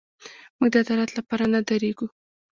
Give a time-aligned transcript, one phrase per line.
[0.57, 2.07] موږ د عدالت لپاره نه درېږو.